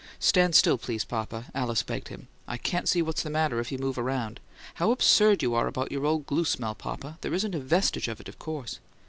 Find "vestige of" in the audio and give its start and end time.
7.59-8.19